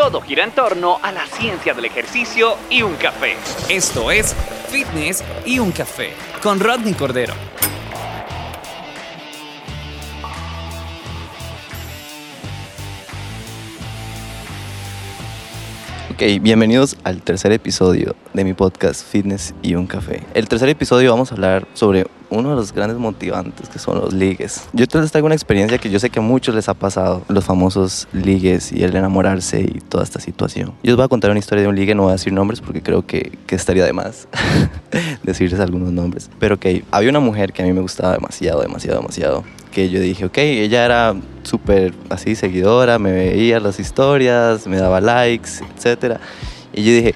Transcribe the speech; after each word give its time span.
Todo 0.00 0.22
gira 0.22 0.44
en 0.44 0.52
torno 0.52 0.98
a 1.02 1.12
la 1.12 1.26
ciencia 1.26 1.74
del 1.74 1.84
ejercicio 1.84 2.56
y 2.70 2.80
un 2.80 2.94
café. 2.94 3.36
Esto 3.68 4.10
es 4.10 4.34
Fitness 4.70 5.22
y 5.44 5.58
un 5.58 5.72
café 5.72 6.14
con 6.42 6.58
Rodney 6.58 6.94
Cordero. 6.94 7.34
Ok, 16.14 16.40
bienvenidos 16.40 16.96
al 17.04 17.20
tercer 17.20 17.52
episodio 17.52 18.16
de 18.32 18.44
mi 18.44 18.54
podcast 18.54 19.06
Fitness 19.06 19.54
y 19.60 19.74
un 19.74 19.86
café. 19.86 20.22
El 20.32 20.48
tercer 20.48 20.70
episodio 20.70 21.10
vamos 21.10 21.30
a 21.30 21.34
hablar 21.34 21.68
sobre 21.74 22.06
uno 22.30 22.50
de 22.50 22.56
los 22.56 22.72
grandes 22.72 22.98
motivantes 22.98 23.68
que 23.68 23.78
son 23.78 24.00
los 24.00 24.12
ligues. 24.12 24.68
Yo 24.72 24.86
les 24.92 25.10
traigo 25.10 25.26
una 25.26 25.34
experiencia 25.34 25.78
que 25.78 25.90
yo 25.90 25.98
sé 25.98 26.10
que 26.10 26.20
a 26.20 26.22
muchos 26.22 26.54
les 26.54 26.68
ha 26.68 26.74
pasado, 26.74 27.22
los 27.28 27.44
famosos 27.44 28.08
ligues 28.12 28.72
y 28.72 28.82
el 28.82 28.94
enamorarse 28.94 29.60
y 29.60 29.80
toda 29.80 30.04
esta 30.04 30.20
situación. 30.20 30.68
Yo 30.82 30.90
les 30.90 30.96
voy 30.96 31.04
a 31.04 31.08
contar 31.08 31.30
una 31.30 31.40
historia 31.40 31.62
de 31.62 31.68
un 31.68 31.76
ligue, 31.76 31.94
no 31.94 32.04
voy 32.04 32.10
a 32.10 32.14
decir 32.14 32.32
nombres 32.32 32.60
porque 32.60 32.82
creo 32.82 33.04
que, 33.04 33.38
que 33.46 33.54
estaría 33.54 33.84
de 33.84 33.92
más 33.92 34.28
decirles 35.22 35.60
algunos 35.60 35.92
nombres. 35.92 36.30
Pero 36.38 36.58
que 36.58 36.84
había 36.90 37.10
una 37.10 37.20
mujer 37.20 37.52
que 37.52 37.62
a 37.62 37.66
mí 37.66 37.72
me 37.72 37.80
gustaba 37.80 38.12
demasiado, 38.14 38.62
demasiado, 38.62 39.00
demasiado 39.00 39.44
que 39.70 39.88
yo 39.88 40.00
dije, 40.00 40.24
ok, 40.24 40.38
ella 40.38 40.84
era 40.84 41.14
súper 41.42 41.94
así 42.08 42.34
seguidora, 42.34 42.98
me 42.98 43.12
veía 43.12 43.60
las 43.60 43.78
historias, 43.78 44.66
me 44.66 44.76
daba 44.78 45.00
likes, 45.00 45.50
etc. 45.76 46.18
Y 46.72 46.82
yo 46.82 46.92
dije, 46.92 47.14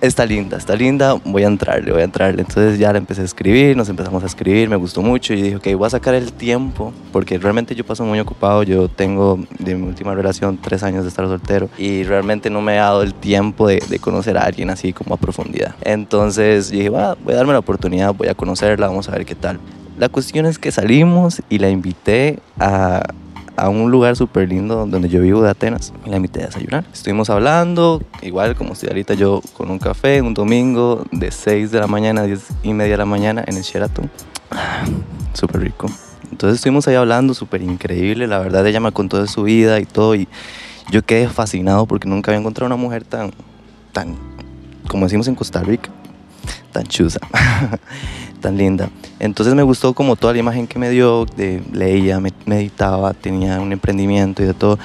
está 0.00 0.24
linda, 0.24 0.56
está 0.56 0.76
linda, 0.76 1.14
voy 1.24 1.44
a 1.44 1.46
entrarle, 1.46 1.92
voy 1.92 2.02
a 2.02 2.04
entrarle. 2.04 2.42
Entonces 2.42 2.78
ya 2.78 2.92
le 2.92 2.98
empecé 2.98 3.22
a 3.22 3.24
escribir, 3.24 3.76
nos 3.76 3.88
empezamos 3.88 4.22
a 4.22 4.26
escribir, 4.26 4.68
me 4.68 4.76
gustó 4.76 5.02
mucho 5.02 5.34
y 5.34 5.42
dije, 5.42 5.56
ok, 5.56 5.66
voy 5.76 5.86
a 5.86 5.90
sacar 5.90 6.14
el 6.14 6.32
tiempo, 6.32 6.92
porque 7.12 7.38
realmente 7.38 7.74
yo 7.74 7.84
paso 7.84 8.04
muy 8.04 8.20
ocupado, 8.20 8.62
yo 8.62 8.88
tengo 8.88 9.38
de 9.58 9.74
mi 9.74 9.86
última 9.86 10.14
relación 10.14 10.58
tres 10.60 10.82
años 10.82 11.04
de 11.04 11.08
estar 11.08 11.26
soltero 11.26 11.68
y 11.78 12.04
realmente 12.04 12.50
no 12.50 12.60
me 12.60 12.74
he 12.74 12.78
dado 12.78 13.02
el 13.02 13.14
tiempo 13.14 13.66
de, 13.66 13.80
conocer 14.00 14.38
a 14.38 14.42
alguien 14.42 14.70
así 14.70 14.92
como 14.92 15.14
a 15.14 15.18
profundidad. 15.18 15.74
Entonces 15.82 16.70
dije, 16.70 16.88
voy 16.88 17.02
a 17.02 17.16
darme 17.24 17.52
la 17.52 17.58
oportunidad, 17.58 18.14
voy 18.14 18.28
a 18.28 18.34
conocerla, 18.34 18.86
vamos 18.86 19.08
a 19.08 19.12
ver 19.12 19.26
qué 19.26 19.34
tal. 19.34 19.58
La 19.98 20.08
cuestión 20.08 20.46
es 20.46 20.60
que 20.60 20.70
salimos 20.70 21.42
y 21.48 21.58
la 21.58 21.68
invité 21.70 22.38
a, 22.60 23.02
a 23.58 23.68
un 23.68 23.90
lugar 23.90 24.16
súper 24.16 24.48
lindo 24.48 24.86
donde 24.86 25.08
yo 25.08 25.20
vivo 25.20 25.42
de 25.42 25.50
Atenas. 25.50 25.92
Y 26.06 26.10
la 26.10 26.16
invité 26.16 26.42
a 26.42 26.46
desayunar. 26.46 26.84
Estuvimos 26.92 27.28
hablando, 27.28 28.02
igual 28.22 28.54
como 28.54 28.72
estoy 28.72 28.88
ahorita 28.88 29.14
yo 29.14 29.42
con 29.56 29.70
un 29.70 29.78
café, 29.78 30.22
un 30.22 30.34
domingo 30.34 31.04
de 31.10 31.30
6 31.30 31.70
de 31.72 31.80
la 31.80 31.86
mañana 31.86 32.22
a 32.22 32.24
10 32.24 32.40
y 32.62 32.72
media 32.72 32.92
de 32.92 32.98
la 32.98 33.04
mañana 33.04 33.44
en 33.46 33.56
el 33.56 33.62
Sheraton. 33.62 34.10
Súper 35.34 35.62
rico. 35.62 35.88
Entonces 36.30 36.56
estuvimos 36.56 36.86
ahí 36.86 36.94
hablando, 36.94 37.34
súper 37.34 37.62
increíble. 37.62 38.26
La 38.26 38.38
verdad, 38.38 38.66
ella 38.66 38.80
me 38.80 38.92
contó 38.92 39.20
de 39.20 39.26
su 39.26 39.42
vida 39.42 39.80
y 39.80 39.86
todo. 39.86 40.14
Y 40.14 40.28
yo 40.90 41.04
quedé 41.04 41.28
fascinado 41.28 41.86
porque 41.86 42.08
nunca 42.08 42.30
había 42.30 42.40
encontrado 42.40 42.66
una 42.66 42.76
mujer 42.76 43.04
tan, 43.04 43.32
tan, 43.92 44.16
como 44.88 45.06
decimos 45.06 45.26
en 45.26 45.34
Costa 45.34 45.62
Rica, 45.62 45.90
tan 46.78 46.86
chusa. 46.86 47.18
tan 48.40 48.56
linda. 48.56 48.88
Entonces 49.18 49.54
me 49.54 49.64
gustó 49.64 49.94
como 49.94 50.14
toda 50.14 50.32
la 50.32 50.38
imagen 50.38 50.68
que 50.68 50.78
me 50.78 50.90
dio, 50.90 51.26
de 51.36 51.60
leía, 51.72 52.20
meditaba, 52.46 53.12
tenía 53.14 53.60
un 53.60 53.72
emprendimiento 53.72 54.44
y 54.44 54.46
de 54.46 54.54
todo. 54.54 54.78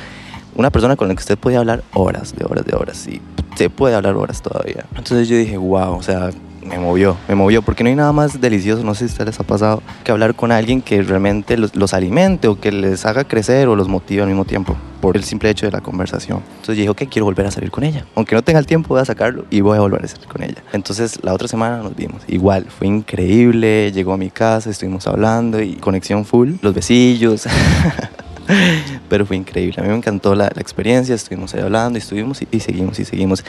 Una 0.56 0.72
persona 0.72 0.96
con 0.96 1.08
la 1.08 1.14
que 1.14 1.20
usted 1.20 1.38
podía 1.38 1.60
hablar 1.60 1.84
horas, 1.94 2.36
de 2.36 2.46
horas, 2.46 2.66
de 2.66 2.76
horas, 2.76 3.08
y 3.08 3.22
se 3.56 3.70
puede 3.70 3.94
hablar 3.94 4.16
horas 4.16 4.42
todavía. 4.42 4.86
Entonces 4.96 5.28
yo 5.28 5.38
dije, 5.38 5.58
wow, 5.58 5.96
o 5.96 6.02
sea, 6.02 6.32
me 6.78 6.84
movió, 6.84 7.18
me 7.28 7.36
movió, 7.36 7.62
porque 7.62 7.84
no 7.84 7.90
hay 7.90 7.96
nada 7.96 8.12
más 8.12 8.40
delicioso, 8.40 8.84
no 8.84 8.94
sé 8.94 9.00
si 9.00 9.06
a 9.06 9.14
ustedes 9.14 9.28
les 9.28 9.40
ha 9.40 9.44
pasado, 9.44 9.84
que 10.04 10.12
hablar 10.12 10.36
con 10.36 10.52
alguien 10.52 10.82
que 10.82 11.02
realmente 11.04 11.58
los, 11.58 11.76
los, 11.76 11.94
alimente 11.94 12.48
o 12.48 12.60
que 12.60 12.72
les 12.72 13.06
haga 13.06 13.24
crecer 13.24 13.68
o 13.68 13.76
los 13.76 13.88
motive 13.88 14.22
al 14.22 14.28
mismo 14.28 14.46
tiempo, 14.46 14.76
por 15.02 15.16
el 15.16 15.24
simple 15.24 15.50
hecho 15.50 15.66
de 15.66 15.72
la 15.72 15.82
conversación. 15.82 16.42
Entonces 16.52 16.78
dije, 16.78 16.90
ok, 16.90 17.04
quiero 17.10 17.26
volver 17.26 17.46
a 17.46 17.52
salir 17.52 17.72
con 17.72 17.84
ella. 17.84 18.06
Aunque 18.16 18.36
no 18.36 18.42
tenga 18.42 18.60
el 18.60 18.66
tiempo, 18.66 18.90
voy 18.90 19.02
a 19.02 19.06
sacarlo 19.06 19.46
y 19.50 19.62
voy 19.62 19.78
a 19.78 19.82
volver 19.82 20.04
a 20.04 20.08
salir 20.08 20.28
con 20.28 20.44
ella. 20.44 20.64
Entonces 20.74 21.20
la 21.24 21.34
otra 21.34 21.48
semana 21.48 21.78
nos 21.78 21.96
vimos. 21.96 22.22
Igual, 22.28 22.66
fue 22.66 22.88
increíble, 22.88 23.92
llegó 23.92 24.14
a 24.14 24.18
mi 24.18 24.30
casa, 24.30 24.70
estuvimos 24.70 25.08
hablando 25.08 25.62
y 25.62 25.76
conexión 25.76 26.26
full, 26.26 26.54
los 26.62 26.74
besillos. 26.74 27.48
Pero 29.10 29.26
fue 29.26 29.36
increíble, 29.36 29.76
a 29.80 29.82
mí 29.84 29.90
me 29.90 29.96
encantó 29.96 30.36
la, 30.36 30.52
la 30.54 30.62
experiencia, 30.62 31.16
estuvimos 31.16 31.54
ahí 31.54 31.62
hablando 31.62 31.98
y 31.98 32.02
estuvimos 32.02 32.42
y, 32.42 32.48
y, 32.52 32.60
seguimos 32.60 33.00
y 33.00 33.06
seguimos. 33.06 33.44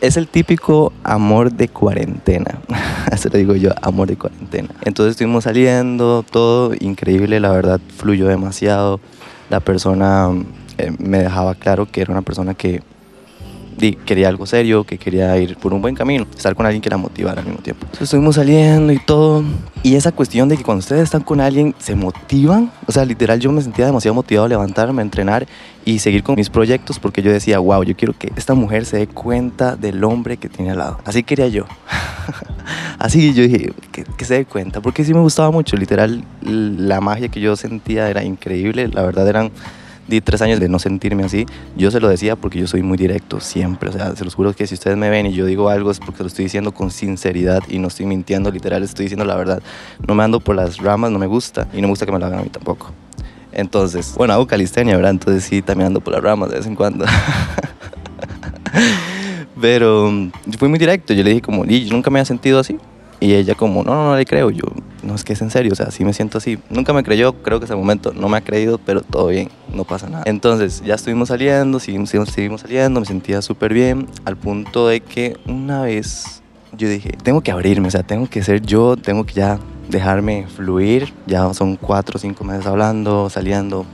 Es 0.00 0.16
el 0.16 0.28
típico 0.28 0.92
amor 1.04 1.52
de 1.52 1.68
cuarentena, 1.68 2.60
así 3.10 3.28
lo 3.28 3.38
digo 3.38 3.54
yo, 3.56 3.70
amor 3.82 4.08
de 4.08 4.16
cuarentena. 4.16 4.68
Entonces 4.82 5.12
estuvimos 5.12 5.44
saliendo, 5.44 6.24
todo 6.30 6.72
increíble, 6.78 7.40
la 7.40 7.50
verdad 7.50 7.80
fluyó 7.96 8.28
demasiado. 8.28 9.00
La 9.50 9.60
persona 9.60 10.30
eh, 10.76 10.92
me 10.98 11.18
dejaba 11.18 11.54
claro 11.54 11.86
que 11.90 12.02
era 12.02 12.12
una 12.12 12.22
persona 12.22 12.54
que 12.54 12.82
di, 13.78 13.92
quería 13.92 14.28
algo 14.28 14.46
serio, 14.46 14.84
que 14.84 14.98
quería 14.98 15.36
ir 15.38 15.56
por 15.56 15.72
un 15.72 15.80
buen 15.80 15.94
camino, 15.94 16.26
estar 16.36 16.54
con 16.54 16.66
alguien 16.66 16.82
que 16.82 16.90
la 16.90 16.96
motivara 16.96 17.40
al 17.40 17.46
mismo 17.46 17.62
tiempo. 17.62 17.82
Entonces 17.84 18.02
estuvimos 18.02 18.34
saliendo 18.34 18.92
y 18.92 18.98
todo. 18.98 19.44
Y 19.82 19.94
esa 19.94 20.12
cuestión 20.12 20.48
de 20.48 20.56
que 20.56 20.64
cuando 20.64 20.80
ustedes 20.80 21.02
están 21.02 21.22
con 21.22 21.40
alguien 21.40 21.74
se 21.78 21.94
motivan, 21.94 22.70
o 22.86 22.92
sea, 22.92 23.04
literal 23.04 23.38
yo 23.38 23.52
me 23.52 23.62
sentía 23.62 23.86
demasiado 23.86 24.14
motivado 24.14 24.46
a 24.46 24.48
levantarme, 24.48 25.00
a 25.00 25.04
entrenar 25.04 25.46
y 25.84 26.00
seguir 26.00 26.22
con 26.22 26.34
mis 26.34 26.50
proyectos 26.50 26.98
porque 26.98 27.22
yo 27.22 27.32
decía, 27.32 27.58
wow, 27.60 27.82
yo 27.84 27.96
quiero 27.96 28.12
que 28.12 28.32
esta 28.36 28.54
mujer 28.54 28.84
se 28.84 28.98
dé 28.98 29.06
cuenta 29.06 29.76
del 29.76 30.02
hombre 30.04 30.36
que 30.36 30.48
tiene 30.48 30.72
al 30.72 30.78
lado. 30.78 30.98
Así 31.04 31.22
quería 31.22 31.48
yo. 31.48 31.64
Así 32.98 33.32
yo 33.32 33.44
dije, 33.44 33.72
que, 33.92 34.04
que, 34.04 34.24
se 34.24 34.34
dé 34.34 34.44
cuenta, 34.44 34.80
porque 34.80 35.04
sí 35.04 35.14
me 35.14 35.20
gustaba 35.20 35.50
mucho, 35.50 35.76
literal, 35.76 36.24
la 36.42 37.00
magia 37.00 37.28
que 37.28 37.40
yo 37.40 37.54
sentía 37.54 38.10
era 38.10 38.24
increíble, 38.24 38.88
la 38.88 39.02
verdad 39.02 39.28
eran 39.28 39.52
di 40.08 40.20
tres 40.20 40.42
años 40.42 40.58
de 40.58 40.68
no 40.68 40.78
sentirme 40.78 41.24
así, 41.24 41.46
yo 41.76 41.90
se 41.90 42.00
lo 42.00 42.08
decía 42.08 42.34
porque 42.34 42.58
yo 42.58 42.66
soy 42.66 42.82
muy 42.82 42.96
directo 42.96 43.40
siempre. 43.40 43.90
O 43.90 43.92
sea, 43.92 44.16
se 44.16 44.24
los 44.24 44.34
juro 44.34 44.52
que 44.54 44.66
si 44.66 44.74
ustedes 44.74 44.96
me 44.96 45.10
ven 45.10 45.26
y 45.26 45.34
yo 45.34 45.46
digo 45.46 45.68
algo 45.68 45.90
es 45.90 46.00
porque 46.00 46.22
lo 46.22 46.28
estoy 46.28 46.46
diciendo 46.46 46.72
con 46.72 46.90
sinceridad 46.90 47.62
y 47.68 47.78
no 47.78 47.88
estoy 47.88 48.06
mintiendo, 48.06 48.50
literal, 48.50 48.82
estoy 48.82 49.04
diciendo 49.04 49.24
la 49.24 49.36
verdad. 49.36 49.62
No 50.06 50.14
me 50.14 50.24
ando 50.24 50.40
por 50.40 50.56
las 50.56 50.78
ramas, 50.78 51.10
no 51.10 51.18
me 51.18 51.26
gusta 51.26 51.68
y 51.72 51.76
no 51.76 51.82
me 51.82 51.92
gusta 51.92 52.06
que 52.06 52.12
me 52.12 52.18
lo 52.18 52.26
hagan 52.26 52.40
a 52.40 52.42
mí 52.42 52.48
tampoco. 52.48 52.90
Entonces, 53.52 54.14
bueno, 54.16 54.34
hago 54.34 54.46
calistenia, 54.46 54.96
¿verdad? 54.96 55.12
Entonces 55.12 55.44
sí, 55.44 55.62
también 55.62 55.88
ando 55.88 56.00
por 56.00 56.14
las 56.14 56.22
ramas 56.22 56.50
de 56.50 56.56
vez 56.56 56.66
en 56.66 56.74
cuando. 56.74 57.04
Pero 59.60 60.12
fui 60.58 60.68
muy 60.68 60.78
directo, 60.78 61.12
yo 61.12 61.22
le 61.24 61.30
dije 61.30 61.42
como, 61.42 61.64
y 61.64 61.84
yo 61.84 61.92
nunca 61.92 62.10
me 62.10 62.18
había 62.18 62.26
sentido 62.26 62.60
así. 62.60 62.78
Y 63.20 63.34
ella 63.34 63.54
como, 63.54 63.82
no, 63.82 63.94
no, 63.94 64.04
no 64.10 64.16
le 64.16 64.24
creo. 64.24 64.50
Yo, 64.50 64.64
no, 65.02 65.14
es 65.14 65.24
que 65.24 65.32
es 65.32 65.42
en 65.42 65.50
serio, 65.50 65.72
o 65.72 65.76
sea, 65.76 65.90
sí 65.90 66.04
me 66.04 66.12
siento 66.12 66.38
así. 66.38 66.58
Nunca 66.70 66.92
me 66.92 67.02
creyó, 67.02 67.32
creo 67.42 67.58
que 67.58 67.64
hasta 67.64 67.74
el 67.74 67.80
momento 67.80 68.12
no 68.12 68.28
me 68.28 68.36
ha 68.36 68.40
creído, 68.40 68.78
pero 68.78 69.02
todo 69.02 69.28
bien, 69.28 69.50
no 69.72 69.84
pasa 69.84 70.08
nada. 70.08 70.24
Entonces, 70.26 70.82
ya 70.84 70.94
estuvimos 70.94 71.28
saliendo, 71.28 71.80
seguimos, 71.80 72.10
seguimos 72.10 72.60
saliendo, 72.60 73.00
me 73.00 73.06
sentía 73.06 73.42
súper 73.42 73.74
bien, 73.74 74.06
al 74.24 74.36
punto 74.36 74.88
de 74.88 75.00
que 75.00 75.36
una 75.46 75.82
vez 75.82 76.42
yo 76.76 76.88
dije, 76.88 77.10
tengo 77.22 77.40
que 77.40 77.50
abrirme, 77.50 77.88
o 77.88 77.90
sea, 77.90 78.02
tengo 78.02 78.28
que 78.28 78.42
ser 78.42 78.62
yo, 78.62 78.96
tengo 78.96 79.24
que 79.24 79.34
ya 79.34 79.58
dejarme 79.88 80.46
fluir. 80.46 81.12
Ya 81.26 81.52
son 81.54 81.76
cuatro 81.76 82.16
o 82.16 82.18
cinco 82.18 82.44
meses 82.44 82.66
hablando, 82.66 83.30
saliendo, 83.30 83.86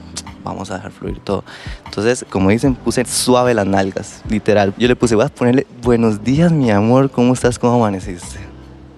vamos 0.42 0.70
a 0.70 0.76
dejar 0.76 0.92
fluir 0.92 1.18
todo. 1.20 1.44
Entonces, 1.84 2.24
como 2.28 2.50
dicen, 2.50 2.74
puse 2.74 3.04
suave 3.04 3.54
las 3.54 3.66
nalgas, 3.66 4.22
literal. 4.28 4.74
Yo 4.76 4.88
le 4.88 4.96
puse, 4.96 5.14
voy 5.14 5.24
a 5.24 5.28
ponerle, 5.28 5.66
buenos 5.82 6.22
días, 6.22 6.52
mi 6.52 6.70
amor, 6.70 7.10
¿cómo 7.10 7.32
estás? 7.32 7.58
¿Cómo 7.58 7.76
amaneciste? 7.76 8.53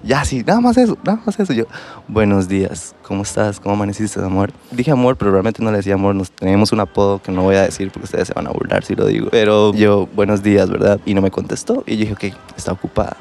Ya, 0.07 0.25
sí, 0.25 0.45
nada 0.47 0.61
más 0.61 0.77
eso, 0.77 0.97
nada 1.03 1.21
más 1.27 1.39
eso. 1.41 1.53
Yo, 1.53 1.65
buenos 2.07 2.47
días, 2.47 2.95
¿cómo 3.03 3.25
estás? 3.25 3.59
¿Cómo 3.59 3.75
amaneciste, 3.75 4.21
amor? 4.21 4.53
Dije 4.71 4.93
amor, 4.93 5.17
pero 5.17 5.33
realmente 5.33 5.61
no 5.65 5.73
le 5.73 5.79
decía 5.79 5.95
amor. 5.95 6.15
Nos 6.15 6.31
tenemos 6.31 6.71
un 6.71 6.79
apodo 6.79 7.21
que 7.21 7.33
no 7.33 7.43
voy 7.43 7.57
a 7.57 7.63
decir 7.63 7.91
porque 7.91 8.05
ustedes 8.05 8.29
se 8.29 8.35
van 8.35 8.47
a 8.47 8.51
burlar 8.51 8.85
si 8.85 8.95
lo 8.95 9.05
digo. 9.07 9.31
Pero 9.33 9.75
yo, 9.75 10.09
buenos 10.15 10.45
días, 10.45 10.71
¿verdad? 10.71 11.01
Y 11.05 11.15
no 11.15 11.23
me 11.23 11.33
contestó. 11.33 11.83
Y 11.89 11.97
yo 11.97 12.03
dije, 12.03 12.13
ok, 12.13 12.39
está 12.57 12.71
ocupada. 12.71 13.17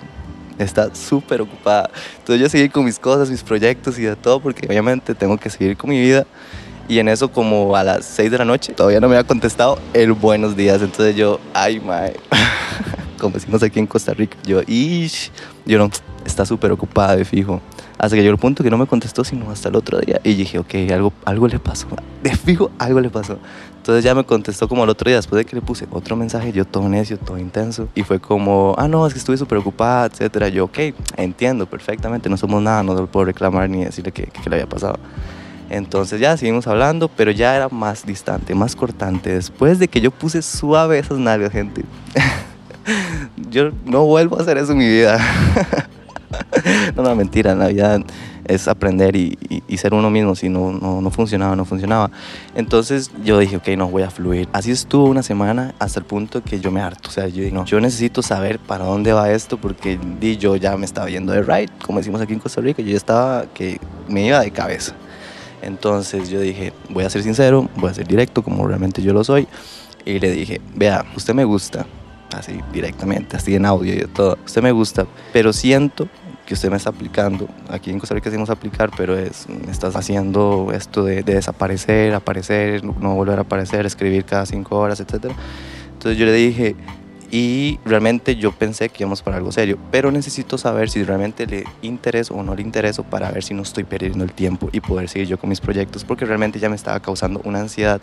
Está 0.59 0.93
súper 0.93 1.41
ocupada. 1.41 1.89
Entonces 2.19 2.39
yo 2.39 2.49
seguí 2.49 2.69
con 2.69 2.85
mis 2.85 2.99
cosas, 2.99 3.31
mis 3.31 3.41
proyectos 3.41 3.97
y 3.97 4.03
de 4.03 4.15
todo, 4.15 4.39
porque 4.39 4.67
obviamente 4.67 5.15
tengo 5.15 5.39
que 5.39 5.49
seguir 5.49 5.75
con 5.77 5.89
mi 5.89 5.99
vida. 5.99 6.27
Y 6.87 6.99
en 6.99 7.07
eso, 7.07 7.31
como 7.31 7.75
a 7.75 7.83
las 7.83 8.05
6 8.05 8.29
de 8.29 8.37
la 8.37 8.45
noche, 8.45 8.73
todavía 8.73 8.99
no 8.99 9.09
me 9.09 9.15
había 9.15 9.27
contestado 9.27 9.79
el 9.93 10.13
buenos 10.13 10.55
días. 10.55 10.83
Entonces 10.83 11.15
yo, 11.15 11.39
ay, 11.55 11.79
mae. 11.79 12.13
como 13.19 13.35
decimos 13.35 13.63
aquí 13.63 13.79
en 13.79 13.87
Costa 13.87 14.13
Rica, 14.13 14.37
yo, 14.45 14.61
ish, 14.67 15.31
yo 15.65 15.77
no, 15.77 15.89
está 16.25 16.45
súper 16.45 16.71
ocupada 16.71 17.15
de 17.15 17.25
fijo. 17.25 17.61
Hasta 17.97 18.15
que 18.15 18.21
llegó 18.21 18.33
el 18.33 18.39
punto 18.39 18.63
que 18.63 18.69
no 18.69 18.77
me 18.77 18.87
contestó 18.87 19.23
sino 19.23 19.49
hasta 19.49 19.69
el 19.69 19.75
otro 19.75 19.99
día. 19.99 20.19
Y 20.23 20.33
dije, 20.33 20.59
ok, 20.59 20.73
algo, 20.91 21.13
algo 21.23 21.47
le 21.47 21.59
pasó. 21.59 21.87
De 22.23 22.35
fijo, 22.35 22.71
algo 22.77 22.99
le 22.99 23.09
pasó. 23.09 23.37
Entonces 23.77 24.03
ya 24.03 24.15
me 24.15 24.23
contestó 24.23 24.67
como 24.67 24.83
el 24.83 24.89
otro 24.89 25.07
día, 25.07 25.17
después 25.17 25.37
de 25.37 25.45
que 25.45 25.55
le 25.55 25.61
puse 25.61 25.85
otro 25.91 26.15
mensaje, 26.15 26.51
yo 26.51 26.65
todo 26.65 26.89
necio, 26.89 27.17
todo 27.17 27.37
intenso. 27.37 27.87
Y 27.93 28.01
fue 28.01 28.19
como, 28.19 28.73
ah, 28.77 28.87
no, 28.87 29.05
es 29.05 29.13
que 29.13 29.19
estuve 29.19 29.37
súper 29.37 29.59
ocupada, 29.59 30.07
etcétera. 30.07 30.49
Yo, 30.49 30.65
ok, 30.65 30.79
entiendo 31.17 31.67
perfectamente, 31.67 32.27
no 32.27 32.35
somos 32.35 32.63
nada, 32.63 32.81
no 32.81 32.95
lo 32.95 33.05
puedo 33.05 33.25
reclamar 33.25 33.69
ni 33.69 33.85
decirle 33.85 34.11
que, 34.11 34.23
que, 34.23 34.49
le 34.49 34.55
había 34.55 34.67
pasado. 34.67 34.97
Entonces 35.69 36.19
ya 36.19 36.35
seguimos 36.35 36.65
hablando, 36.65 37.09
pero 37.09 37.29
ya 37.29 37.55
era 37.55 37.69
más 37.69 38.05
distante, 38.05 38.55
más 38.55 38.75
cortante. 38.75 39.33
Después 39.33 39.77
de 39.77 39.87
que 39.87 40.01
yo 40.01 40.09
puse 40.09 40.41
suave 40.41 40.97
esas 40.97 41.19
nalgas, 41.19 41.51
gente. 41.51 41.83
yo 43.49 43.71
no 43.85 44.05
vuelvo 44.05 44.37
a 44.37 44.41
hacer 44.41 44.57
eso 44.57 44.73
en 44.73 44.77
mi 44.77 44.87
vida. 44.87 45.19
no, 46.95 47.03
no, 47.03 47.15
mentira, 47.15 47.51
en 47.51 47.59
la 47.59 47.67
vida 47.67 47.99
es 48.45 48.67
aprender 48.67 49.15
y, 49.15 49.37
ser 49.77 49.93
uno 49.93 50.09
mismo. 50.09 50.35
Si 50.35 50.49
no, 50.49 50.71
no, 50.71 51.01
no, 51.01 51.11
funcionaba, 51.11 51.55
no 51.55 51.65
funcionaba. 51.65 52.11
Entonces 52.55 53.11
yo 53.23 53.39
dije, 53.39 53.57
ok, 53.57 53.67
no, 53.77 53.89
voy 53.89 54.03
a 54.03 54.09
fluir. 54.09 54.47
Así 54.53 54.71
estuvo 54.71 55.05
una 55.05 55.23
semana 55.23 55.73
hasta 55.79 55.99
el 55.99 56.05
punto 56.05 56.43
que 56.43 56.59
yo 56.59 56.71
me 56.71 56.81
harto. 56.81 57.09
O 57.09 57.11
sea, 57.11 57.27
yo 57.27 57.79
necesito 57.79 58.21
saber 58.21 58.59
para 58.59 58.85
dónde 58.85 59.13
va 59.13 59.31
esto 59.31 59.57
porque 59.57 59.99
di, 60.19 60.37
yo 60.37 60.55
ya 60.55 60.77
me 60.77 60.85
estaba 60.85 61.09
yendo 61.09 61.33
de 61.33 61.41
right, 61.41 61.71
como 61.83 61.99
decimos 61.99 62.21
aquí 62.21 62.33
en 62.33 62.39
Costa 62.39 62.61
Rica. 62.61 62.81
Yo 62.81 62.89
ya 62.89 62.97
estaba 62.97 63.45
que 63.53 63.79
me 64.07 64.25
iba 64.25 64.39
de 64.39 64.51
cabeza. 64.51 64.93
Entonces 65.61 66.29
yo 66.29 66.39
dije, 66.39 66.73
voy 66.89 67.03
a 67.03 67.09
ser 67.09 67.23
sincero, 67.23 67.67
voy 67.75 67.89
a 67.89 67.93
ser 67.93 68.07
directo 68.07 68.43
como 68.43 68.67
realmente 68.67 69.01
yo 69.01 69.13
lo 69.13 69.23
soy. 69.23 69.47
Y 70.05 70.19
le 70.19 70.31
dije, 70.31 70.61
vea, 70.75 71.03
usted 71.15 71.33
me 71.33 71.43
gusta, 71.43 71.87
así 72.37 72.59
directamente, 72.71 73.37
así 73.37 73.55
en 73.55 73.65
audio 73.65 73.93
y 73.93 74.07
todo. 74.07 74.37
Usted 74.45 74.61
me 74.61 74.71
gusta, 74.71 75.05
pero 75.33 75.53
siento 75.53 76.07
que 76.45 76.53
usted 76.53 76.69
me 76.69 76.77
está 76.77 76.91
aplicando. 76.91 77.47
Aquí 77.69 77.89
en 77.89 77.99
Costa 77.99 78.15
Rica 78.15 78.29
decimos 78.29 78.49
aplicar, 78.49 78.91
pero 78.95 79.17
es, 79.17 79.47
estás 79.69 79.95
haciendo 79.95 80.71
esto 80.73 81.03
de, 81.03 81.23
desaparecer, 81.23 82.13
aparecer, 82.13 82.83
no 82.83 83.15
volver 83.15 83.39
a 83.39 83.41
aparecer, 83.41 83.85
escribir 83.85 84.25
cada 84.25 84.45
cinco 84.45 84.77
horas, 84.77 84.99
etc. 84.99 85.31
Entonces 85.93 86.17
yo 86.17 86.25
le 86.25 86.33
dije, 86.33 86.75
y 87.31 87.79
realmente 87.83 88.35
yo 88.35 88.51
pensé 88.51 88.89
que 88.89 89.03
íbamos 89.03 89.21
para 89.21 89.37
algo 89.37 89.51
serio, 89.51 89.77
pero 89.91 90.11
necesito 90.11 90.57
saber 90.57 90.89
si 90.89 91.03
realmente 91.03 91.47
le 91.47 91.63
intereso 91.81 92.35
o 92.35 92.43
no 92.43 92.55
le 92.55 92.61
intereso 92.61 93.03
para 93.03 93.31
ver 93.31 93.43
si 93.43 93.53
no 93.53 93.63
estoy 93.63 93.83
perdiendo 93.83 94.23
el 94.23 94.31
tiempo 94.31 94.69
y 94.71 94.79
poder 94.79 95.09
seguir 95.09 95.27
yo 95.27 95.37
con 95.37 95.49
mis 95.49 95.59
proyectos, 95.59 96.05
porque 96.05 96.25
realmente 96.25 96.59
ya 96.59 96.69
me 96.69 96.75
estaba 96.75 96.99
causando 96.99 97.41
una 97.43 97.59
ansiedad 97.59 97.99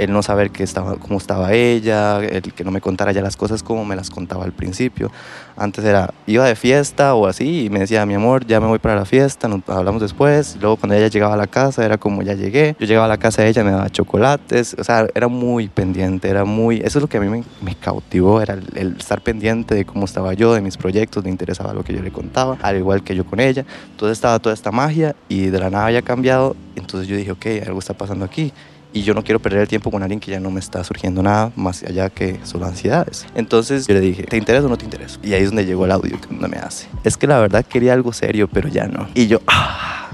el 0.00 0.12
no 0.12 0.22
saber 0.22 0.50
qué 0.50 0.62
estaba, 0.62 0.96
cómo 0.96 1.18
estaba 1.18 1.52
ella, 1.52 2.20
el 2.20 2.54
que 2.54 2.64
no 2.64 2.70
me 2.70 2.80
contara 2.80 3.12
ya 3.12 3.20
las 3.20 3.36
cosas 3.36 3.62
como 3.62 3.84
me 3.84 3.94
las 3.94 4.08
contaba 4.08 4.44
al 4.44 4.52
principio. 4.52 5.12
Antes 5.56 5.84
era, 5.84 6.14
iba 6.26 6.46
de 6.46 6.56
fiesta 6.56 7.14
o 7.14 7.26
así 7.26 7.66
y 7.66 7.70
me 7.70 7.80
decía, 7.80 8.06
mi 8.06 8.14
amor, 8.14 8.46
ya 8.46 8.60
me 8.60 8.66
voy 8.66 8.78
para 8.78 8.94
la 8.96 9.04
fiesta, 9.04 9.46
nos 9.46 9.60
hablamos 9.68 10.00
después. 10.00 10.56
Luego 10.58 10.76
cuando 10.76 10.94
ella 10.94 11.08
llegaba 11.08 11.34
a 11.34 11.36
la 11.36 11.46
casa 11.46 11.84
era 11.84 11.98
como, 11.98 12.22
ya 12.22 12.32
llegué. 12.32 12.76
Yo 12.78 12.86
llegaba 12.86 13.04
a 13.04 13.08
la 13.08 13.18
casa 13.18 13.42
de 13.42 13.48
ella, 13.48 13.62
me 13.62 13.72
daba 13.72 13.90
chocolates, 13.90 14.74
o 14.78 14.84
sea, 14.84 15.06
era 15.14 15.28
muy 15.28 15.68
pendiente, 15.68 16.30
era 16.30 16.46
muy... 16.46 16.78
Eso 16.78 16.98
es 16.98 17.02
lo 17.02 17.08
que 17.08 17.18
a 17.18 17.20
mí 17.20 17.44
me, 17.60 17.74
cautivó, 17.74 18.40
era 18.40 18.54
el, 18.74 18.96
estar 18.98 19.20
pendiente 19.20 19.74
de 19.74 19.84
cómo 19.84 20.06
estaba 20.06 20.32
yo, 20.32 20.54
de 20.54 20.62
mis 20.62 20.78
proyectos, 20.78 21.24
me 21.24 21.30
interesaba 21.30 21.74
lo 21.74 21.84
que 21.84 21.92
yo 21.92 22.00
le 22.00 22.10
contaba, 22.10 22.56
al 22.62 22.78
igual 22.78 23.02
que 23.02 23.14
yo 23.14 23.26
con 23.26 23.38
ella. 23.38 23.66
Entonces 23.90 24.16
estaba 24.16 24.38
toda 24.38 24.54
esta 24.54 24.70
magia 24.70 25.14
y 25.28 25.46
de 25.48 25.58
la 25.58 25.68
nada 25.68 25.86
había 25.86 26.00
cambiado. 26.00 26.56
Entonces 26.74 27.06
yo 27.06 27.16
dije, 27.16 27.32
ok, 27.32 27.46
algo 27.66 27.80
está 27.80 27.92
pasando 27.92 28.24
aquí 28.24 28.50
y 28.92 29.02
yo 29.02 29.14
no 29.14 29.22
quiero 29.22 29.40
perder 29.40 29.62
el 29.62 29.68
tiempo 29.68 29.90
con 29.90 30.02
alguien 30.02 30.20
que 30.20 30.30
ya 30.30 30.40
no 30.40 30.50
me 30.50 30.60
está 30.60 30.82
surgiendo 30.84 31.22
nada 31.22 31.52
más 31.56 31.82
allá 31.82 32.10
que 32.10 32.40
solo 32.44 32.66
ansiedades. 32.66 33.26
Entonces 33.34 33.86
yo 33.86 33.94
le 33.94 34.00
dije, 34.00 34.24
¿te 34.24 34.36
interesa 34.36 34.66
o 34.66 34.68
no 34.68 34.76
te 34.76 34.84
interesa? 34.84 35.18
Y 35.22 35.32
ahí 35.32 35.42
es 35.42 35.48
donde 35.48 35.64
llegó 35.64 35.84
el 35.84 35.92
audio 35.92 36.20
que 36.20 36.34
me 36.34 36.56
hace. 36.58 36.88
Es 37.04 37.16
que 37.16 37.26
la 37.26 37.38
verdad 37.38 37.64
quería 37.64 37.92
algo 37.92 38.12
serio, 38.12 38.48
pero 38.48 38.68
ya 38.68 38.86
no. 38.86 39.08
Y 39.14 39.28
yo, 39.28 39.40
ah, 39.46 40.10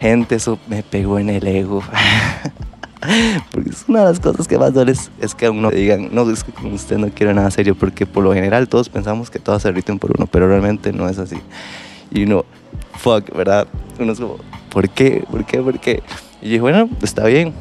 gente, 0.00 0.34
eso 0.34 0.58
me 0.68 0.82
pegó 0.82 1.18
en 1.18 1.30
el 1.30 1.46
ego. 1.46 1.82
porque 3.50 3.70
es 3.70 3.84
una 3.88 4.00
de 4.00 4.04
las 4.06 4.20
cosas 4.20 4.46
que 4.46 4.58
más 4.58 4.74
duele 4.74 4.92
es, 4.92 5.34
que 5.34 5.46
a 5.46 5.50
uno 5.50 5.70
digan, 5.70 6.10
no, 6.12 6.30
es 6.30 6.44
que 6.44 6.52
con 6.52 6.72
usted 6.72 6.98
no 6.98 7.08
quiero 7.08 7.32
nada 7.32 7.50
serio, 7.50 7.74
porque 7.74 8.06
por 8.06 8.22
lo 8.22 8.34
general 8.34 8.68
todos 8.68 8.88
pensamos 8.88 9.30
que 9.30 9.38
todos 9.38 9.62
se 9.62 9.72
riten 9.72 9.98
por 9.98 10.12
uno, 10.16 10.26
pero 10.26 10.46
realmente 10.48 10.92
no 10.92 11.08
es 11.08 11.18
así. 11.18 11.36
Y 12.10 12.24
uno, 12.24 12.44
fuck, 12.98 13.34
¿verdad? 13.34 13.66
Uno 13.98 14.12
es 14.12 14.20
como, 14.20 14.36
¿por 14.70 14.88
qué? 14.90 15.24
¿Por 15.30 15.44
qué? 15.46 15.58
¿Por 15.60 15.78
qué? 15.78 16.02
Y 16.42 16.46
dije, 16.46 16.60
bueno, 16.60 16.88
está 17.02 17.24
bien, 17.26 17.54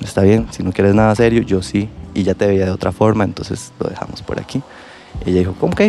está 0.00 0.22
bien, 0.22 0.46
si 0.50 0.62
no 0.62 0.72
quieres 0.72 0.94
nada 0.94 1.14
serio, 1.14 1.42
yo 1.42 1.62
sí, 1.62 1.88
y 2.14 2.22
ya 2.22 2.34
te 2.34 2.46
veía 2.46 2.64
de 2.64 2.70
otra 2.70 2.92
forma, 2.92 3.24
entonces 3.24 3.72
lo 3.78 3.88
dejamos 3.88 4.22
por 4.22 4.40
aquí. 4.40 4.62
Y 5.24 5.30
ella 5.30 5.40
dijo, 5.40 5.54
ok, 5.60 5.80